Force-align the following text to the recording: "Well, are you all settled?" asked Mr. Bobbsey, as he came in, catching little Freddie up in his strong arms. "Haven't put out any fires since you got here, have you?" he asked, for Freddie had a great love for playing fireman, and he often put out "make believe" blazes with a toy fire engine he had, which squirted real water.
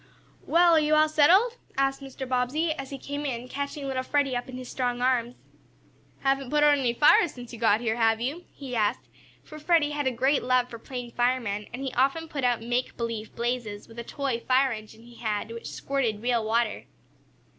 "Well, 0.47 0.73
are 0.73 0.79
you 0.79 0.95
all 0.95 1.07
settled?" 1.07 1.57
asked 1.77 2.01
Mr. 2.01 2.27
Bobbsey, 2.27 2.71
as 2.71 2.89
he 2.89 2.97
came 2.97 3.23
in, 3.23 3.47
catching 3.47 3.85
little 3.87 4.01
Freddie 4.01 4.35
up 4.35 4.49
in 4.49 4.57
his 4.57 4.67
strong 4.67 4.99
arms. 4.99 5.35
"Haven't 6.21 6.49
put 6.49 6.63
out 6.63 6.75
any 6.79 6.91
fires 6.95 7.35
since 7.35 7.53
you 7.53 7.59
got 7.59 7.81
here, 7.81 7.97
have 7.97 8.19
you?" 8.19 8.43
he 8.51 8.75
asked, 8.75 9.07
for 9.43 9.59
Freddie 9.59 9.91
had 9.91 10.07
a 10.07 10.11
great 10.11 10.41
love 10.41 10.71
for 10.71 10.79
playing 10.79 11.11
fireman, 11.11 11.67
and 11.71 11.83
he 11.83 11.93
often 11.93 12.27
put 12.27 12.43
out 12.43 12.63
"make 12.63 12.97
believe" 12.97 13.35
blazes 13.35 13.87
with 13.87 13.99
a 13.99 14.03
toy 14.03 14.39
fire 14.47 14.71
engine 14.71 15.03
he 15.03 15.17
had, 15.17 15.51
which 15.51 15.69
squirted 15.69 16.23
real 16.23 16.43
water. 16.43 16.85